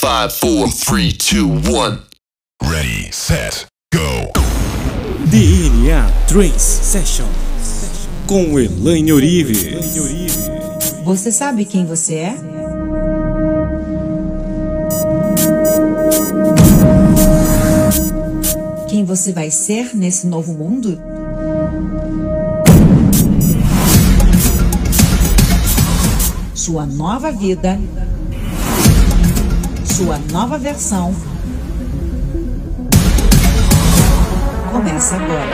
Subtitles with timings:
[0.00, 2.02] Five, four, three, two, one.
[2.62, 4.30] Ready, set, go.
[5.28, 7.26] DNA Trance Session
[8.28, 9.74] com Elaine Orive.
[11.04, 12.36] Você sabe quem você é?
[18.86, 20.96] Quem você vai ser nesse novo mundo?
[26.54, 27.80] Sua nova vida,
[29.98, 31.12] sua nova versão
[34.70, 35.50] começa agora.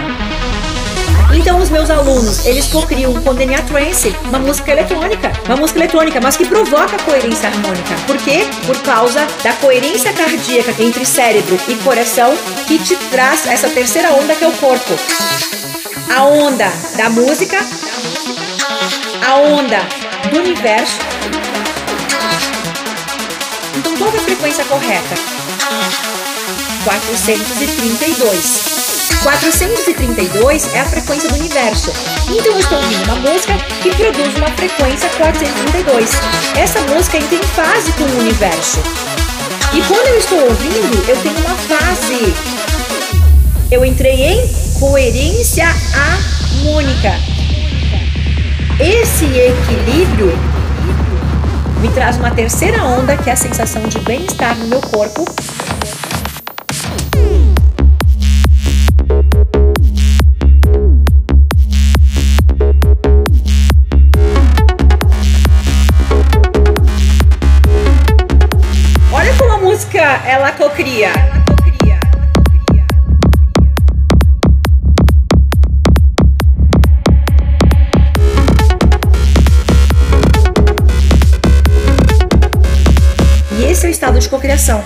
[1.35, 6.21] Então os meus alunos, eles cocriam com DNA Trance uma música eletrônica, uma música eletrônica,
[6.21, 7.95] mas que provoca coerência harmônica.
[8.07, 8.47] Por quê?
[8.67, 12.37] Por causa da coerência cardíaca entre cérebro e coração
[12.67, 14.93] que te traz essa terceira onda que é o corpo.
[16.15, 17.65] A onda da música,
[19.27, 19.79] a onda
[20.31, 20.99] do universo.
[24.05, 25.15] É a frequência correta?
[26.85, 28.75] 432.
[29.23, 31.91] 432 é a frequência do universo.
[32.29, 36.11] Então eu estou ouvindo uma música que produz uma frequência 432.
[36.55, 38.81] Essa música entra em fase com o universo.
[39.73, 42.35] E quando eu estou ouvindo, eu tenho uma fase.
[43.71, 44.47] Eu entrei em
[44.79, 47.19] coerência harmônica.
[48.79, 50.54] Esse equilíbrio
[51.85, 55.23] me traz uma terceira onda, que é a sensação de bem-estar no meu corpo
[69.13, 71.34] Olha como a música ela cocria.
[84.25, 84.83] De cocriação.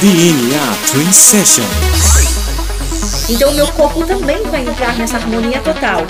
[0.00, 2.27] DNA Trance Session
[3.28, 6.00] Então o meu corpo também vai entrar nessa harmonia total.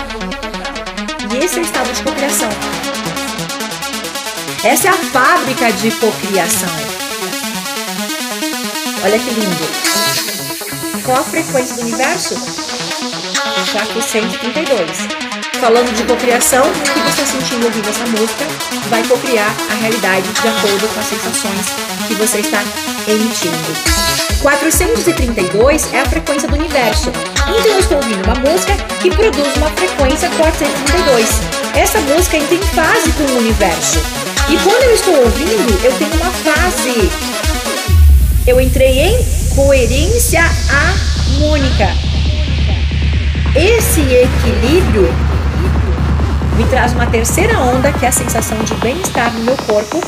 [1.32, 2.48] E esse é o estado de cocriação.
[4.62, 6.68] Essa é a fábrica de cocriação.
[9.04, 11.02] Olha que lindo.
[11.04, 12.34] Qual a frequência do universo?
[13.72, 14.90] 432.
[15.60, 18.44] Falando de cocriação, o que você sentindo ouvindo essa música
[18.88, 21.66] vai cocriar a realidade de acordo com as sensações
[22.06, 22.62] que você está
[23.08, 24.17] emitindo.
[24.40, 27.10] 432 é a frequência do universo.
[27.42, 31.40] Então eu estou ouvindo uma música que produz uma frequência 432.
[31.74, 33.98] Essa música entra em fase com o universo.
[34.48, 37.10] E quando eu estou ouvindo, eu tenho uma fase.
[38.46, 39.18] Eu entrei em
[39.54, 41.88] coerência harmônica.
[43.54, 45.12] Esse equilíbrio
[46.56, 50.00] me traz uma terceira onda, que é a sensação de bem-estar no meu corpo.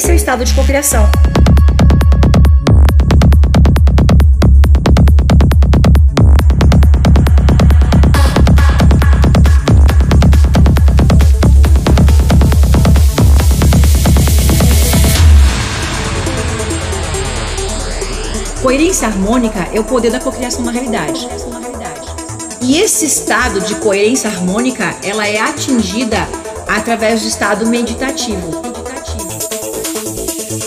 [0.00, 1.06] E é o estado de cocriação.
[18.62, 21.28] Coerência harmônica é o poder da cocriação na realidade.
[22.62, 26.26] E esse estado de coerência harmônica, ela é atingida
[26.66, 28.79] através do estado meditativo.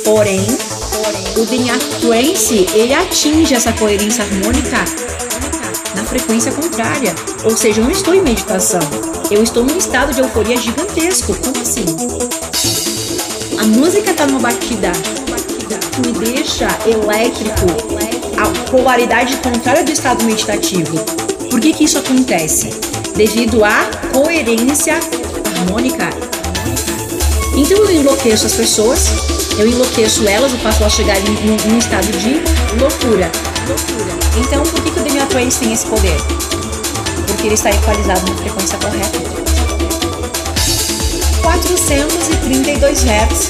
[0.04, 0.46] Porém,
[1.38, 4.84] o DNA Trance, ele atinge essa coerência harmônica
[5.96, 7.16] na frequência contrária.
[7.44, 8.82] Ou seja, eu não estou em meditação.
[9.32, 11.36] Eu estou num estado de euforia gigantesco.
[11.36, 11.86] Como assim?
[13.58, 17.68] A música está numa batida que me deixa elétrico,
[18.38, 20.98] a polaridade contrária do estado meditativo.
[21.50, 22.70] Por que, que isso acontece?
[23.16, 25.00] Devido à coerência
[25.60, 26.10] harmônica.
[27.56, 29.08] Então eu enlouqueço as pessoas,
[29.58, 32.42] eu enlouqueço elas, eu faço elas chegarem num, num estado de
[32.80, 33.32] loucura.
[34.38, 36.18] Então por que, que o Trance tem esse poder?
[37.28, 39.44] Porque ele está equalizado na frequência correta.
[41.42, 43.50] 432 Hz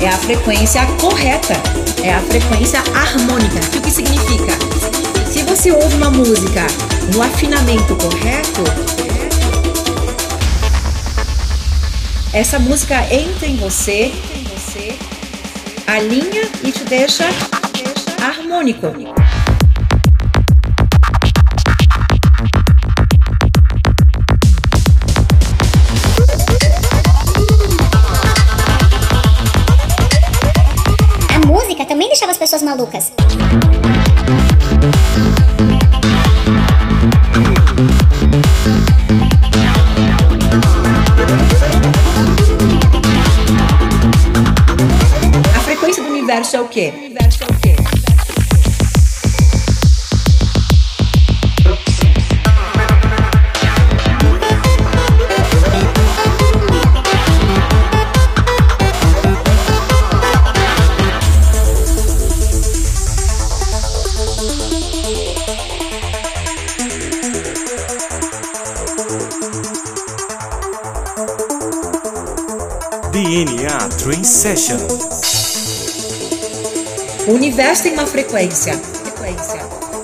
[0.00, 1.54] é a frequência correta,
[2.02, 3.60] é a frequência harmônica.
[3.76, 4.52] O que significa?
[5.30, 6.66] Se você ouve uma música
[7.14, 8.64] no afinamento correto,
[12.32, 14.12] essa música entra em você,
[15.86, 17.24] alinha e te deixa
[18.22, 18.86] harmônico.
[31.34, 33.12] A música também deixava as pessoas malucas.
[46.36, 46.92] Universo é o quê?
[47.62, 47.76] Quê?
[73.12, 75.15] DNA Trance Session.
[77.26, 79.60] O universo tem uma frequência, frequência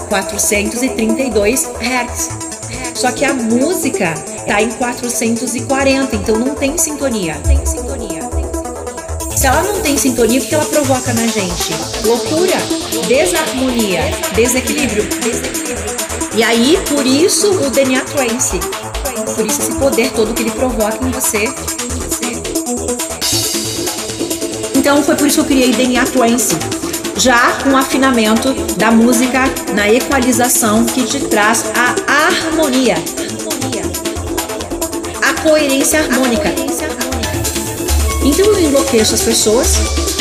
[0.08, 2.28] 432 Hz.
[2.94, 7.40] Só que a música está em 440, então não tem sintonia.
[7.46, 8.28] Tem sintonia.
[9.36, 11.72] Se ela não tem sintonia, o que ela provoca na gente?
[12.04, 12.56] Loucura,
[13.06, 14.02] desarmonia,
[14.34, 15.04] desequilíbrio.
[16.34, 18.58] E aí, por isso o DNA Trance.
[19.36, 21.44] Por isso esse poder todo que ele provoca em você.
[24.74, 26.81] Então foi por isso que eu criei DNA Trance.
[27.16, 29.44] Já com afinamento da música
[29.74, 32.96] na equalização que te traz a harmonia.
[35.22, 36.52] A coerência harmônica.
[38.24, 39.74] Então eu enlouqueço as pessoas,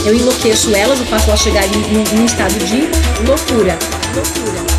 [0.05, 2.89] eu enlouqueço elas, eu faço elas chegarem num, estado de
[3.25, 3.77] loucura.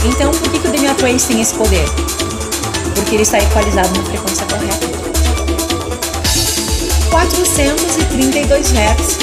[0.04, 1.84] Então por que, que o DNA Trance tem esse poder?
[2.94, 5.02] Porque ele está equalizado na frequência correta.
[7.10, 9.18] 432 Hz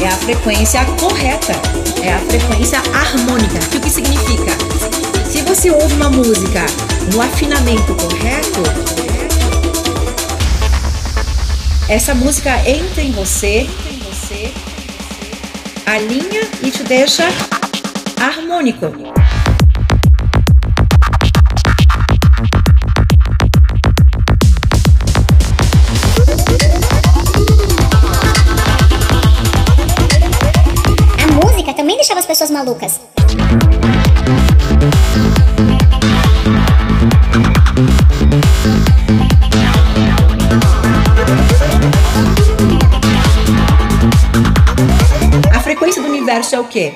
[0.00, 1.54] é a frequência correta,
[2.06, 3.58] é a frequência harmônica.
[3.58, 4.52] O que significa?
[5.28, 6.64] Se você ouve uma música
[7.12, 8.62] no afinamento correto,
[11.88, 13.68] essa música entra em você,
[15.84, 17.24] alinha e te deixa
[18.20, 19.05] harmônico.
[32.06, 33.00] Deixava as pessoas malucas.
[45.52, 46.94] A frequência do universo é o quê?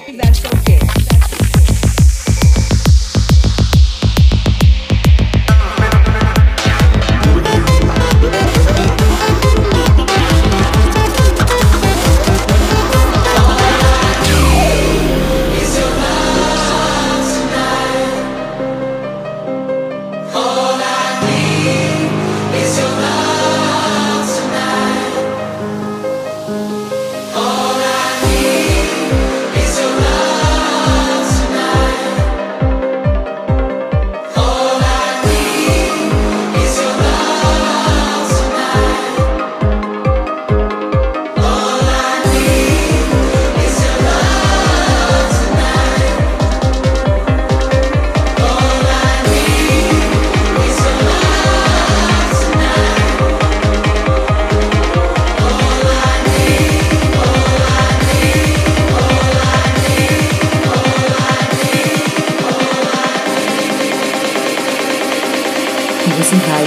[66.21, 66.67] Você vai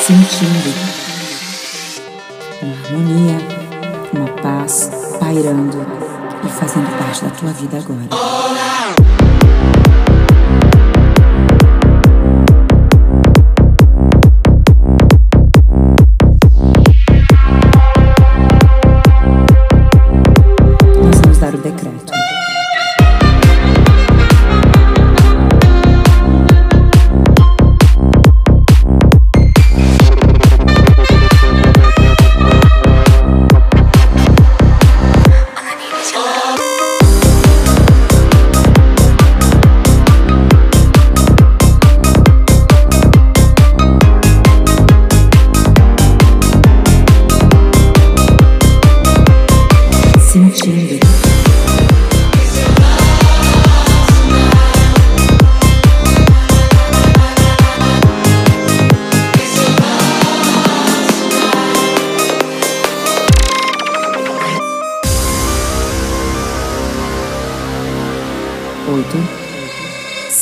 [0.00, 0.72] sentindo
[2.62, 3.36] uma harmonia,
[4.12, 5.84] uma paz pairando
[6.44, 8.59] e fazendo parte da tua vida agora.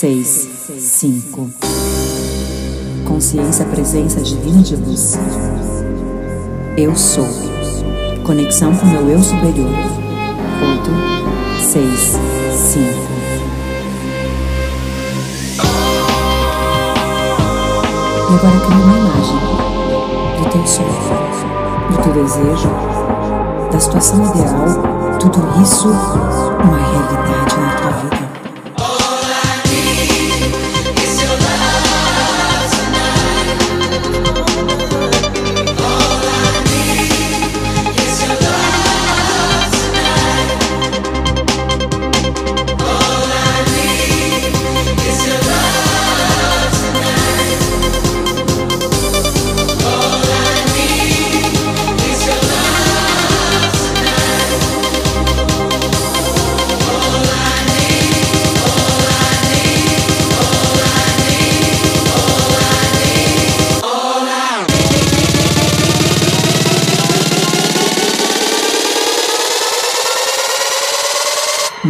[0.08, 0.48] 6,
[0.80, 1.50] 5.
[3.06, 5.18] Consciência, presença divina de luz.
[6.78, 7.28] Eu sou.
[8.24, 9.68] Conexão com meu eu superior.
[9.68, 10.90] 8,
[11.60, 12.16] 6,
[12.54, 12.84] 5.
[18.30, 19.40] E agora cria uma imagem
[20.38, 20.88] do teu sonho,
[21.90, 22.70] do teu desejo,
[23.70, 27.67] da situação ideal, tudo isso uma realidade na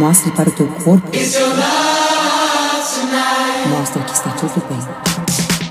[0.09, 1.07] Mostre para o teu corpo.
[3.67, 5.68] Mostre que está tudo bem.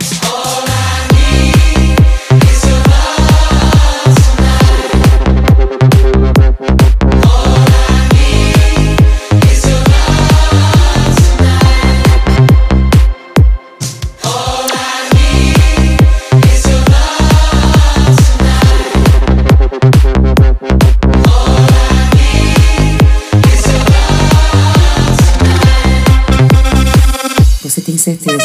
[28.16, 28.38] Certeza?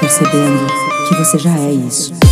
[0.00, 0.66] Percebendo
[1.08, 2.23] que você já é isso.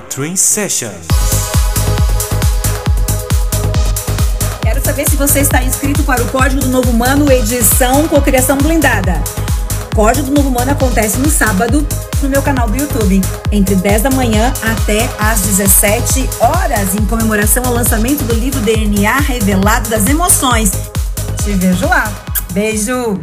[0.00, 0.90] DNA Trance Session.
[4.62, 9.22] Quero saber se você está inscrito para o Código do Novo Humano, edição Cocriação Blindada.
[9.94, 11.86] Código do Novo Humano acontece no sábado
[12.22, 17.64] no meu canal do YouTube, entre 10 da manhã até às 17 horas, em comemoração
[17.64, 20.72] ao lançamento do livro DNA Revelado das Emoções.
[21.42, 22.10] Te vejo lá.
[22.52, 23.18] Beijo!